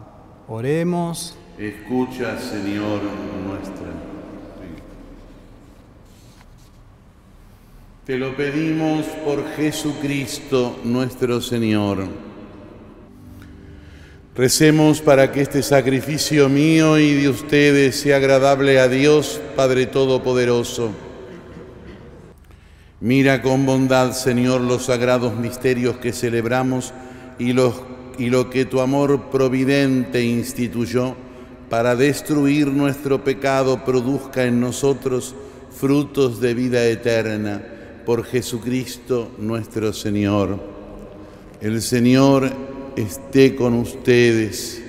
Oremos. 0.49 1.37
Escucha, 1.59 2.39
Señor, 2.39 3.01
nuestra. 3.47 3.87
Te 8.05 8.19
lo 8.19 8.37
pedimos 8.37 9.07
por 9.25 9.47
Jesucristo 9.57 10.79
nuestro 10.85 11.41
Señor. 11.41 12.07
Recemos 14.37 15.01
para 15.01 15.33
que 15.33 15.41
este 15.41 15.63
sacrificio 15.63 16.49
mío 16.49 16.99
y 16.99 17.15
de 17.15 17.29
ustedes 17.29 18.01
sea 18.01 18.17
agradable 18.17 18.79
a 18.81 18.89
Dios, 18.89 19.41
Padre 19.57 19.87
Todopoderoso. 19.87 20.91
Mira 23.01 23.41
con 23.43 23.65
bondad, 23.65 24.13
Señor, 24.13 24.61
los 24.61 24.87
sagrados 24.87 25.37
misterios 25.37 25.97
que 25.97 26.13
celebramos 26.13 26.93
y, 27.39 27.51
y 27.51 28.31
lo 28.31 28.51
que 28.51 28.65
tu 28.65 28.81
amor 28.81 29.31
providente 29.31 30.23
instituyó 30.23 31.15
para 31.69 31.97
destruir 31.97 32.69
nuestro 32.69 33.25
pecado 33.25 33.85
produzca 33.85 34.45
en 34.45 34.61
nosotros 34.61 35.35
frutos 35.71 36.41
de 36.41 36.55
vida 36.55 36.85
eterna 36.87 37.63
por 38.05 38.25
Jesucristo 38.25 39.33
nuestro 39.39 39.93
Señor. 39.93 40.59
El 41.61 41.81
Señor 41.81 42.53
esté 42.97 43.57
con 43.57 43.75
ustedes. 43.75 44.83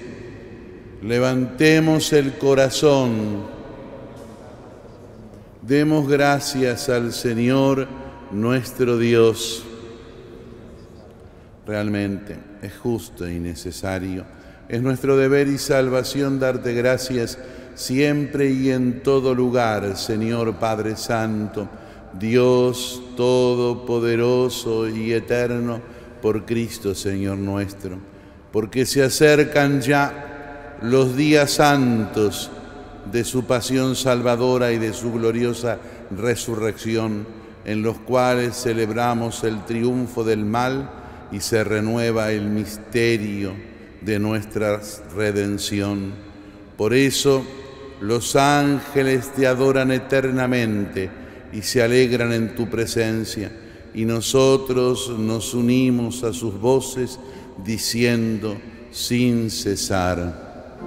Levantemos 1.02 2.12
el 2.14 2.38
corazón. 2.38 3.56
Demos 5.62 6.08
gracias 6.08 6.90
al 6.90 7.14
Señor 7.14 7.88
nuestro 8.32 8.98
Dios. 8.98 9.64
Realmente 11.66 12.38
es 12.62 12.78
justo 12.78 13.28
y 13.28 13.40
necesario. 13.40 14.24
Es 14.70 14.82
nuestro 14.82 15.18
deber 15.18 15.48
y 15.48 15.58
salvación 15.58 16.40
darte 16.40 16.74
gracias 16.74 17.40
siempre 17.74 18.50
y 18.50 18.70
en 18.70 19.02
todo 19.02 19.34
lugar, 19.34 19.98
Señor 19.98 20.56
Padre 20.56 20.96
Santo, 20.96 21.68
Dios 22.14 23.02
Todopoderoso 23.18 24.88
y 24.88 25.12
Eterno, 25.14 25.82
por 26.22 26.46
Cristo, 26.46 26.96
Señor 26.96 27.38
nuestro, 27.38 27.98
porque 28.52 28.86
se 28.86 29.04
acercan 29.04 29.82
ya 29.82 30.78
los 30.82 31.16
días 31.16 31.52
santos 31.52 32.50
de 33.12 33.24
su 33.24 33.46
pasión 33.46 33.96
salvadora 33.96 34.72
y 34.72 34.78
de 34.78 34.94
su 34.94 35.12
gloriosa 35.12 35.78
resurrección, 36.12 37.28
en 37.66 37.82
los 37.82 37.98
cuales 38.00 38.56
celebramos 38.56 39.44
el 39.44 39.64
triunfo 39.66 40.24
del 40.24 40.46
mal 40.46 41.05
y 41.32 41.40
se 41.40 41.64
renueva 41.64 42.32
el 42.32 42.48
misterio 42.48 43.54
de 44.02 44.20
nuestra 44.20 44.82
redención. 45.16 46.14
Por 46.78 46.94
eso 46.94 47.46
los 48.02 48.36
ángeles 48.36 49.32
te 49.34 49.48
adoran 49.48 49.92
eternamente 49.92 51.10
y 51.52 51.62
se 51.62 51.82
alegran 51.82 52.34
en 52.34 52.56
tu 52.56 52.70
presencia, 52.70 53.52
y 53.94 54.04
nosotros 54.04 55.10
nos 55.18 55.54
unimos 55.54 56.24
a 56.24 56.34
sus 56.34 56.60
voces 56.60 57.20
diciendo 57.64 58.58
sin 58.92 59.50
cesar. 59.50 60.78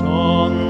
Santo, 0.00 0.69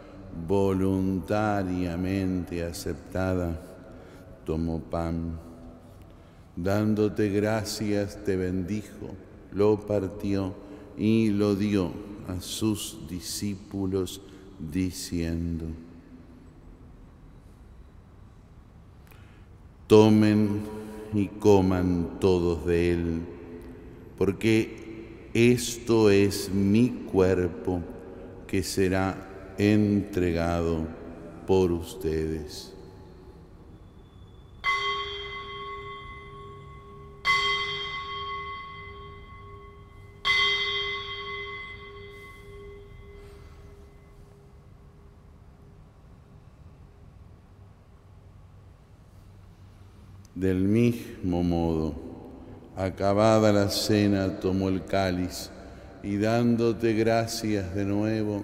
voluntariamente 0.47 2.63
aceptada, 2.63 3.59
tomó 4.45 4.79
pan, 4.79 5.37
dándote 6.55 7.29
gracias, 7.29 8.23
te 8.23 8.35
bendijo, 8.35 9.15
lo 9.51 9.85
partió 9.85 10.53
y 10.97 11.29
lo 11.29 11.55
dio 11.55 11.91
a 12.27 12.41
sus 12.41 12.97
discípulos, 13.09 14.21
diciendo, 14.71 15.65
tomen 19.87 20.61
y 21.13 21.27
coman 21.27 22.17
todos 22.19 22.65
de 22.65 22.93
él, 22.93 23.21
porque 24.17 25.29
esto 25.33 26.09
es 26.09 26.51
mi 26.53 26.89
cuerpo 26.89 27.81
que 28.47 28.63
será 28.63 29.30
entregado 29.61 30.87
por 31.45 31.71
ustedes. 31.71 32.73
Del 50.33 50.57
mismo 50.57 51.43
modo, 51.43 51.93
acabada 52.75 53.53
la 53.53 53.69
cena, 53.69 54.39
tomó 54.39 54.69
el 54.69 54.83
cáliz 54.85 55.51
y 56.01 56.17
dándote 56.17 56.93
gracias 56.93 57.75
de 57.75 57.85
nuevo, 57.85 58.43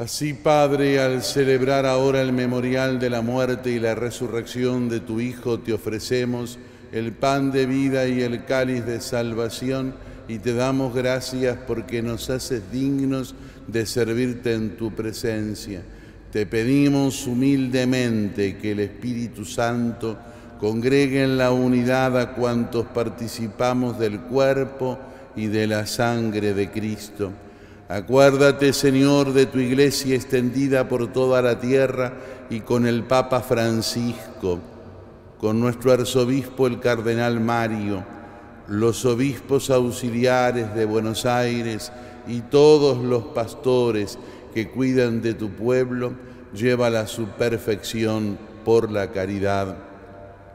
Así, 0.00 0.32
Padre, 0.32 0.98
al 0.98 1.22
celebrar 1.22 1.84
ahora 1.84 2.22
el 2.22 2.32
memorial 2.32 2.98
de 2.98 3.10
la 3.10 3.20
muerte 3.20 3.70
y 3.70 3.78
la 3.78 3.94
resurrección 3.94 4.88
de 4.88 5.00
tu 5.00 5.20
Hijo, 5.20 5.60
te 5.60 5.74
ofrecemos 5.74 6.58
el 6.90 7.12
pan 7.12 7.52
de 7.52 7.66
vida 7.66 8.08
y 8.08 8.22
el 8.22 8.46
cáliz 8.46 8.86
de 8.86 9.02
salvación 9.02 9.92
y 10.26 10.38
te 10.38 10.54
damos 10.54 10.94
gracias 10.94 11.58
porque 11.66 12.00
nos 12.00 12.30
haces 12.30 12.62
dignos 12.72 13.34
de 13.66 13.84
servirte 13.84 14.54
en 14.54 14.78
tu 14.78 14.90
presencia. 14.90 15.82
Te 16.32 16.46
pedimos 16.46 17.26
humildemente 17.26 18.56
que 18.56 18.72
el 18.72 18.80
Espíritu 18.80 19.44
Santo 19.44 20.16
congregue 20.58 21.24
en 21.24 21.36
la 21.36 21.52
unidad 21.52 22.18
a 22.18 22.32
cuantos 22.32 22.86
participamos 22.86 23.98
del 23.98 24.18
cuerpo 24.18 24.98
y 25.36 25.48
de 25.48 25.66
la 25.66 25.84
sangre 25.84 26.54
de 26.54 26.70
Cristo. 26.70 27.32
Acuérdate, 27.90 28.72
Señor, 28.72 29.32
de 29.32 29.46
tu 29.46 29.58
iglesia 29.58 30.14
extendida 30.14 30.88
por 30.88 31.12
toda 31.12 31.42
la 31.42 31.58
tierra 31.58 32.12
y 32.48 32.60
con 32.60 32.86
el 32.86 33.02
Papa 33.02 33.40
Francisco, 33.40 34.60
con 35.40 35.58
nuestro 35.58 35.90
arzobispo 35.90 36.68
el 36.68 36.78
Cardenal 36.78 37.40
Mario, 37.40 38.04
los 38.68 39.04
obispos 39.04 39.70
auxiliares 39.70 40.72
de 40.72 40.84
Buenos 40.84 41.26
Aires 41.26 41.90
y 42.28 42.42
todos 42.42 42.98
los 42.98 43.24
pastores 43.24 44.20
que 44.54 44.70
cuidan 44.70 45.20
de 45.20 45.34
tu 45.34 45.50
pueblo, 45.50 46.12
llévala 46.54 47.00
a 47.00 47.06
su 47.08 47.26
perfección 47.30 48.38
por 48.64 48.88
la 48.92 49.10
caridad. 49.10 49.74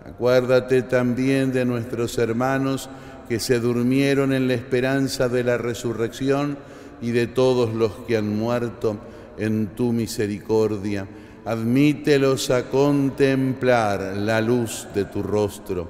Acuérdate 0.06 0.84
también 0.84 1.52
de 1.52 1.66
nuestros 1.66 2.18
hermanos 2.18 2.90
que 3.28 3.42
se 3.42 3.60
durmieron 3.60 4.32
en 4.32 4.48
la 4.48 4.54
esperanza 4.54 5.28
de 5.28 5.44
la 5.44 5.58
resurrección 5.58 6.58
y 7.02 7.12
de 7.12 7.28
todos 7.28 7.74
los 7.74 7.92
que 8.08 8.18
han 8.18 8.38
muerto 8.38 8.98
en 9.38 9.68
tu 9.76 9.92
misericordia. 9.92 11.08
Admítelos 11.46 12.50
a 12.50 12.70
contemplar 12.70 14.18
la 14.18 14.42
luz 14.42 14.88
de 14.94 15.06
tu 15.06 15.22
rostro. 15.22 15.88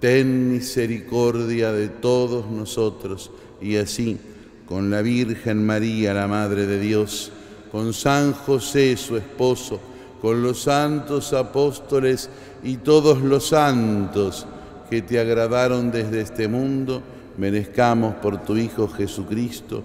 Ten 0.00 0.52
misericordia 0.52 1.72
de 1.72 1.88
todos 1.88 2.50
nosotros 2.50 3.30
y 3.60 3.76
así, 3.76 4.18
con 4.66 4.90
la 4.90 5.00
Virgen 5.00 5.64
María, 5.64 6.12
la 6.12 6.26
Madre 6.26 6.66
de 6.66 6.80
Dios, 6.80 7.30
con 7.70 7.94
San 7.94 8.32
José, 8.32 8.96
su 8.96 9.16
esposo, 9.16 9.80
con 10.20 10.42
los 10.42 10.62
santos 10.62 11.32
apóstoles 11.32 12.28
y 12.62 12.78
todos 12.78 13.22
los 13.22 13.48
santos 13.48 14.46
que 14.90 15.02
te 15.02 15.18
agradaron 15.18 15.90
desde 15.90 16.20
este 16.20 16.48
mundo, 16.48 17.02
merezcamos 17.38 18.16
por 18.16 18.44
tu 18.44 18.56
Hijo 18.56 18.88
Jesucristo 18.88 19.84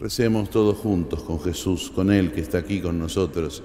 Recemos 0.00 0.48
todos 0.48 0.78
juntos 0.78 1.24
con 1.24 1.40
Jesús, 1.40 1.90
con 1.92 2.12
Él 2.12 2.30
que 2.30 2.40
está 2.40 2.58
aquí 2.58 2.80
con 2.80 3.00
nosotros. 3.00 3.64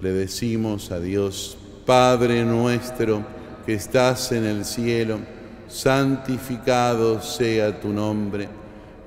Le 0.00 0.12
decimos 0.12 0.92
a 0.92 1.00
Dios, 1.00 1.58
Padre 1.84 2.44
nuestro 2.44 3.24
que 3.66 3.74
estás 3.74 4.30
en 4.30 4.44
el 4.44 4.64
cielo, 4.64 5.18
santificado 5.66 7.20
sea 7.20 7.80
tu 7.80 7.88
nombre, 7.88 8.48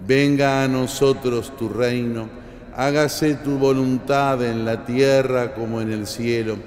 venga 0.06 0.66
a 0.66 0.68
nosotros 0.68 1.56
tu 1.56 1.70
reino, 1.70 2.28
hágase 2.76 3.36
tu 3.36 3.58
voluntad 3.58 4.44
en 4.44 4.66
la 4.66 4.86
tierra 4.86 5.56
como 5.56 5.80
en 5.80 5.94
el 5.94 6.06
cielo. 6.06 6.58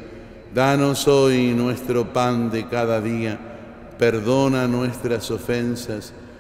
Danos 0.55 1.07
hoy 1.07 1.53
nuestro 1.53 2.15
pan 2.15 2.51
de 2.51 2.67
cada 2.67 3.03
día, 3.03 3.39
perdona 3.99 4.67
nuestras 4.67 5.31
ofensas 5.31 6.15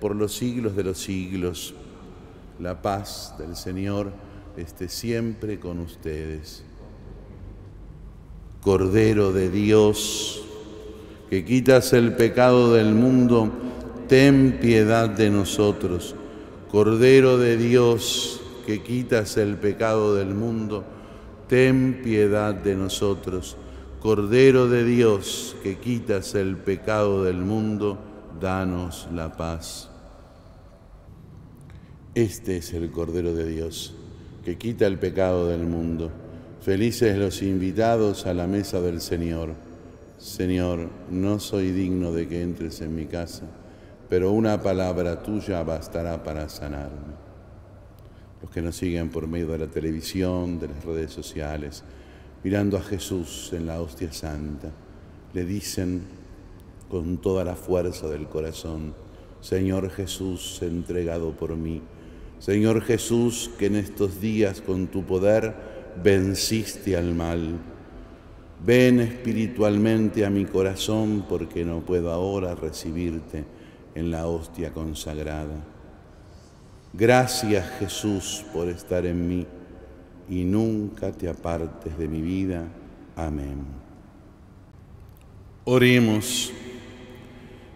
por 0.00 0.16
los 0.16 0.34
siglos 0.34 0.74
de 0.74 0.84
los 0.84 0.98
siglos. 0.98 1.74
La 2.58 2.82
paz 2.82 3.34
del 3.38 3.54
Señor 3.56 4.12
esté 4.56 4.88
siempre 4.88 5.60
con 5.60 5.78
ustedes. 5.78 6.64
Cordero 8.60 9.32
de 9.32 9.48
Dios, 9.50 10.42
que 11.30 11.44
quitas 11.44 11.92
el 11.92 12.14
pecado 12.14 12.74
del 12.74 12.92
mundo, 12.94 13.50
ten 14.08 14.58
piedad 14.60 15.08
de 15.08 15.30
nosotros. 15.30 16.14
Cordero 16.70 17.38
de 17.38 17.56
Dios, 17.56 18.40
que 18.66 18.82
quitas 18.82 19.36
el 19.36 19.56
pecado 19.56 20.14
del 20.14 20.34
mundo, 20.34 20.84
ten 21.48 22.00
piedad 22.04 22.54
de 22.54 22.76
nosotros. 22.76 23.56
Cordero 24.00 24.68
de 24.68 24.84
Dios, 24.84 25.56
que 25.62 25.78
quitas 25.78 26.34
el 26.34 26.56
pecado 26.56 27.24
del 27.24 27.38
mundo, 27.38 27.98
danos 28.40 29.08
la 29.12 29.36
paz. 29.36 29.89
Este 32.16 32.56
es 32.56 32.74
el 32.74 32.90
Cordero 32.90 33.34
de 33.34 33.48
Dios, 33.48 33.94
que 34.44 34.58
quita 34.58 34.84
el 34.84 34.98
pecado 34.98 35.46
del 35.46 35.64
mundo. 35.64 36.10
Felices 36.60 37.16
los 37.16 37.40
invitados 37.40 38.26
a 38.26 38.34
la 38.34 38.48
mesa 38.48 38.80
del 38.80 39.00
Señor. 39.00 39.54
Señor, 40.18 40.88
no 41.08 41.38
soy 41.38 41.70
digno 41.70 42.10
de 42.10 42.26
que 42.26 42.42
entres 42.42 42.80
en 42.80 42.96
mi 42.96 43.06
casa, 43.06 43.44
pero 44.08 44.32
una 44.32 44.60
palabra 44.60 45.22
tuya 45.22 45.62
bastará 45.62 46.24
para 46.24 46.48
sanarme. 46.48 47.14
Los 48.42 48.50
que 48.50 48.60
nos 48.60 48.74
siguen 48.74 49.10
por 49.10 49.28
medio 49.28 49.46
de 49.46 49.58
la 49.58 49.68
televisión, 49.68 50.58
de 50.58 50.66
las 50.66 50.84
redes 50.84 51.12
sociales, 51.12 51.84
mirando 52.42 52.76
a 52.76 52.82
Jesús 52.82 53.52
en 53.52 53.66
la 53.66 53.80
hostia 53.80 54.12
santa, 54.12 54.72
le 55.32 55.44
dicen 55.44 56.02
con 56.88 57.18
toda 57.18 57.44
la 57.44 57.54
fuerza 57.54 58.08
del 58.08 58.26
corazón, 58.26 58.94
Señor 59.40 59.90
Jesús 59.90 60.60
entregado 60.60 61.30
por 61.36 61.54
mí, 61.54 61.80
Señor 62.40 62.80
Jesús, 62.82 63.50
que 63.58 63.66
en 63.66 63.76
estos 63.76 64.20
días 64.20 64.62
con 64.62 64.86
tu 64.86 65.04
poder 65.04 65.54
venciste 66.02 66.96
al 66.96 67.14
mal. 67.14 67.58
Ven 68.64 69.00
espiritualmente 69.00 70.24
a 70.24 70.30
mi 70.30 70.46
corazón 70.46 71.26
porque 71.28 71.64
no 71.66 71.80
puedo 71.80 72.10
ahora 72.10 72.54
recibirte 72.54 73.44
en 73.94 74.10
la 74.10 74.26
hostia 74.26 74.72
consagrada. 74.72 75.62
Gracias 76.94 77.78
Jesús 77.78 78.42
por 78.54 78.68
estar 78.68 79.04
en 79.04 79.28
mí 79.28 79.46
y 80.28 80.44
nunca 80.44 81.12
te 81.12 81.28
apartes 81.28 81.96
de 81.98 82.08
mi 82.08 82.22
vida. 82.22 82.66
Amén. 83.16 83.64
Oremos. 85.64 86.52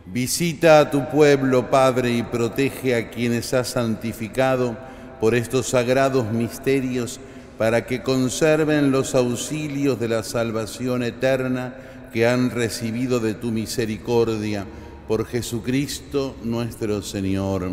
Visita 0.07 0.81
a 0.81 0.91
tu 0.91 1.09
pueblo, 1.09 1.71
Padre, 1.71 2.13
y 2.13 2.23
protege 2.23 2.95
a 2.95 3.11
quienes 3.11 3.55
has 3.55 3.69
santificado 3.69 4.77
por 5.19 5.35
estos 5.35 5.69
sagrados 5.69 6.31
misterios, 6.31 7.21
para 7.57 7.87
que 7.87 8.03
conserven 8.03 8.91
los 8.91 9.15
auxilios 9.15 9.99
de 9.99 10.09
la 10.09 10.23
salvación 10.23 11.03
eterna 11.03 11.75
que 12.13 12.27
han 12.27 12.51
recibido 12.51 13.19
de 13.19 13.35
tu 13.35 13.51
misericordia, 13.51 14.67
por 15.09 15.25
Jesucristo 15.25 16.37
nuestro 16.43 17.01
Señor. 17.01 17.71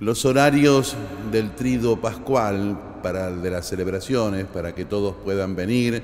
Los 0.00 0.24
horarios 0.24 0.96
del 1.30 1.54
trido 1.54 2.00
pascual 2.00 2.78
para 3.02 3.30
de 3.30 3.50
las 3.50 3.68
celebraciones, 3.68 4.46
para 4.46 4.74
que 4.74 4.84
todos 4.84 5.14
puedan 5.24 5.56
venir, 5.56 6.02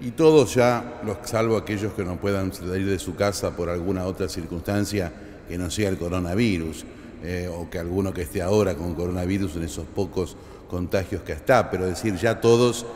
y 0.00 0.12
todos 0.12 0.54
ya, 0.54 1.00
salvo 1.24 1.56
aquellos 1.56 1.92
que 1.92 2.04
no 2.04 2.16
puedan 2.16 2.52
salir 2.52 2.88
de 2.88 2.98
su 2.98 3.14
casa 3.14 3.54
por 3.54 3.68
alguna 3.68 4.06
otra 4.06 4.28
circunstancia 4.28 5.12
que 5.48 5.58
no 5.58 5.70
sea 5.70 5.88
el 5.88 5.98
coronavirus, 5.98 6.84
eh, 7.22 7.50
o 7.54 7.68
que 7.68 7.78
alguno 7.78 8.14
que 8.14 8.22
esté 8.22 8.40
ahora 8.40 8.74
con 8.74 8.94
coronavirus 8.94 9.56
en 9.56 9.64
esos 9.64 9.84
pocos 9.84 10.36
contagios 10.70 11.22
que 11.22 11.32
está, 11.32 11.70
pero 11.70 11.86
decir, 11.86 12.16
ya 12.16 12.40
todos 12.40 12.86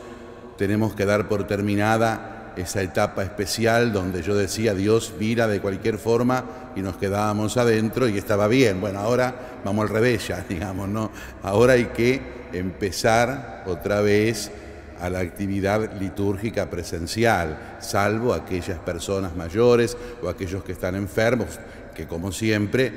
tenemos 0.57 0.95
que 0.95 1.05
dar 1.05 1.27
por 1.27 1.45
terminada 1.45 2.53
esa 2.57 2.81
etapa 2.81 3.23
especial 3.23 3.91
donde 3.91 4.21
yo 4.21 4.35
decía 4.35 4.73
Dios 4.73 5.13
vira 5.19 5.47
de 5.47 5.59
cualquier 5.59 5.97
forma 5.97 6.45
y 6.75 6.81
nos 6.81 6.95
quedábamos 6.97 7.57
adentro 7.57 8.07
y 8.07 8.17
estaba 8.17 8.47
bien. 8.47 8.79
Bueno, 8.81 8.99
ahora 8.99 9.59
vamos 9.63 9.83
al 9.83 9.89
revés 9.89 10.29
ya, 10.29 10.43
digamos, 10.49 10.87
¿no? 10.87 11.11
Ahora 11.43 11.73
hay 11.73 11.85
que 11.87 12.21
empezar 12.53 13.63
otra 13.67 14.01
vez 14.01 14.51
a 14.99 15.09
la 15.09 15.19
actividad 15.19 15.99
litúrgica 15.99 16.69
presencial, 16.69 17.77
salvo 17.79 18.33
aquellas 18.33 18.79
personas 18.79 19.35
mayores 19.35 19.97
o 20.21 20.29
aquellos 20.29 20.63
que 20.63 20.71
están 20.71 20.95
enfermos, 20.95 21.59
que 21.93 22.07
como 22.07 22.31
siempre 22.31 22.91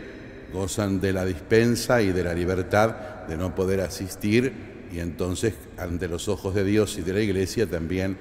gozan 0.53 1.01
de 1.01 1.13
la 1.13 1.25
dispensa 1.25 2.01
y 2.01 2.13
de 2.13 2.25
la 2.25 2.35
libertad 2.35 2.95
de 3.29 3.37
no 3.37 3.55
poder 3.55 3.81
asistir 3.81 4.53
y 4.93 5.01
entonces 5.01 5.55
ante 5.77 6.09
los 6.09 6.29
ojos 6.29 6.55
de 6.55 6.65
Dios 6.65 6.97
y 6.99 7.03
de 7.03 7.13
la 7.13 7.21
Iglesia 7.21 7.67
también 7.67 8.17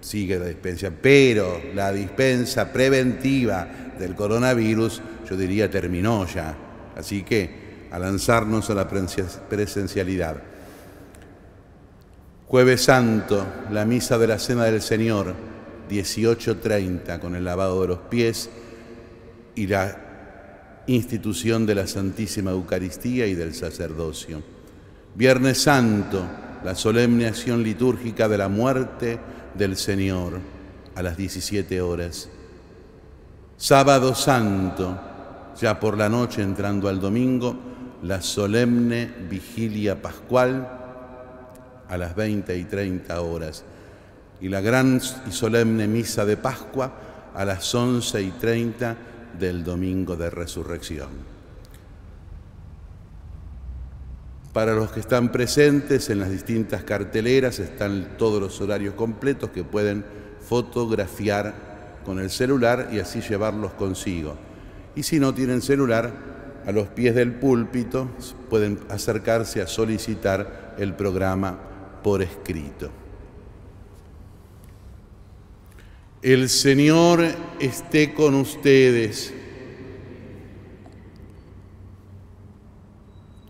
sigue 0.00 0.38
la 0.38 0.46
dispensa. 0.46 0.90
Pero 0.90 1.60
la 1.74 1.92
dispensa 1.92 2.72
preventiva 2.72 3.66
del 3.98 4.14
coronavirus, 4.14 5.02
yo 5.28 5.36
diría, 5.36 5.70
terminó 5.70 6.26
ya. 6.26 6.56
Así 6.96 7.22
que 7.22 7.66
a 7.90 7.98
lanzarnos 7.98 8.70
a 8.70 8.74
la 8.74 8.88
presencialidad. 8.88 10.36
Jueves 12.48 12.84
Santo, 12.84 13.44
la 13.72 13.84
misa 13.84 14.18
de 14.18 14.28
la 14.28 14.38
Cena 14.38 14.66
del 14.66 14.80
Señor, 14.80 15.34
18.30, 15.90 17.18
con 17.18 17.34
el 17.34 17.44
lavado 17.44 17.82
de 17.82 17.88
los 17.88 17.98
pies 17.98 18.48
y 19.56 19.66
la 19.66 20.84
institución 20.86 21.66
de 21.66 21.74
la 21.74 21.88
Santísima 21.88 22.52
Eucaristía 22.52 23.26
y 23.26 23.34
del 23.34 23.52
sacerdocio. 23.52 24.44
Viernes 25.16 25.60
Santo, 25.60 26.24
la 26.62 26.76
solemne 26.76 27.26
acción 27.26 27.64
litúrgica 27.64 28.28
de 28.28 28.38
la 28.38 28.48
muerte 28.48 29.18
del 29.54 29.76
Señor 29.76 30.34
a 30.94 31.02
las 31.02 31.16
17 31.16 31.80
horas. 31.80 32.28
Sábado 33.56 34.14
Santo, 34.14 34.96
ya 35.60 35.80
por 35.80 35.98
la 35.98 36.08
noche 36.08 36.42
entrando 36.42 36.88
al 36.88 37.00
domingo, 37.00 37.56
la 38.04 38.22
solemne 38.22 39.10
vigilia 39.28 40.00
pascual 40.00 40.85
a 41.88 41.96
las 41.96 42.16
20 42.16 42.56
y 42.56 42.64
30 42.64 43.20
horas 43.20 43.64
y 44.40 44.48
la 44.48 44.60
gran 44.60 45.00
y 45.26 45.32
solemne 45.32 45.86
misa 45.86 46.24
de 46.24 46.36
Pascua 46.36 46.92
a 47.34 47.44
las 47.44 47.74
11 47.74 48.22
y 48.22 48.30
30 48.32 48.96
del 49.38 49.64
domingo 49.64 50.16
de 50.16 50.30
resurrección. 50.30 51.08
Para 54.52 54.74
los 54.74 54.90
que 54.90 55.00
están 55.00 55.30
presentes 55.30 56.08
en 56.08 56.18
las 56.18 56.30
distintas 56.30 56.82
carteleras 56.82 57.58
están 57.58 58.16
todos 58.16 58.40
los 58.40 58.58
horarios 58.60 58.94
completos 58.94 59.50
que 59.50 59.64
pueden 59.64 60.04
fotografiar 60.40 61.54
con 62.06 62.18
el 62.20 62.30
celular 62.30 62.88
y 62.90 63.00
así 63.00 63.20
llevarlos 63.20 63.72
consigo. 63.72 64.34
Y 64.94 65.02
si 65.02 65.20
no 65.20 65.34
tienen 65.34 65.60
celular, 65.60 66.10
a 66.64 66.72
los 66.72 66.88
pies 66.88 67.14
del 67.14 67.32
púlpito 67.34 68.08
pueden 68.48 68.80
acercarse 68.88 69.60
a 69.60 69.66
solicitar 69.66 70.74
el 70.78 70.94
programa 70.94 71.58
por 72.06 72.22
escrito. 72.22 72.88
El 76.22 76.48
Señor 76.48 77.24
esté 77.58 78.14
con 78.14 78.36
ustedes. 78.36 79.34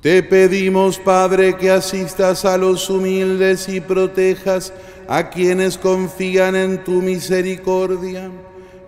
Te 0.00 0.22
pedimos, 0.22 0.98
Padre, 0.98 1.58
que 1.58 1.70
asistas 1.70 2.46
a 2.46 2.56
los 2.56 2.88
humildes 2.88 3.68
y 3.68 3.82
protejas 3.82 4.72
a 5.06 5.28
quienes 5.28 5.76
confían 5.76 6.56
en 6.56 6.82
tu 6.82 7.02
misericordia, 7.02 8.30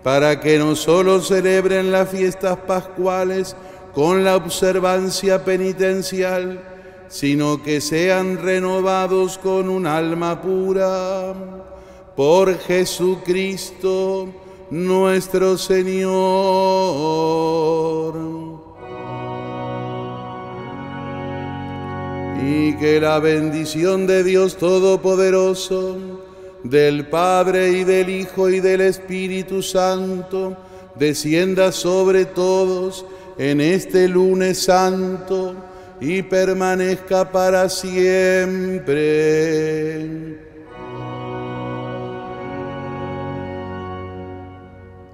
para 0.01 0.39
que 0.39 0.57
no 0.57 0.75
solo 0.75 1.21
celebren 1.21 1.91
las 1.91 2.09
fiestas 2.09 2.57
pascuales 2.57 3.55
con 3.93 4.23
la 4.23 4.35
observancia 4.35 5.45
penitencial, 5.45 6.78
sino 7.09 7.61
que 7.63 7.81
sean 7.81 8.37
renovados 8.37 9.39
con 9.39 9.67
un 9.67 9.87
alma 9.87 10.41
pura 10.41 11.33
por 12.15 12.57
Jesucristo 12.59 14.29
nuestro 14.69 15.57
Señor. 15.57 16.09
Y 22.45 22.73
que 22.77 23.01
la 23.01 23.19
bendición 23.19 24.05
de 24.05 24.23
Dios 24.23 24.57
Todopoderoso, 24.57 25.97
del 26.63 27.07
Padre 27.07 27.71
y 27.71 27.83
del 27.83 28.09
Hijo 28.09 28.49
y 28.49 28.59
del 28.59 28.81
Espíritu 28.81 29.63
Santo, 29.63 30.55
descienda 30.95 31.71
sobre 31.71 32.25
todos 32.25 33.05
en 33.37 33.61
este 33.61 34.07
lunes 34.07 34.59
santo 34.59 35.68
y 36.01 36.21
permanezca 36.21 37.31
para 37.31 37.69
siempre. 37.69 39.19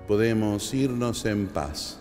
podemos 0.07 0.73
irnos 0.73 1.25
en 1.25 1.47
paz. 1.47 1.99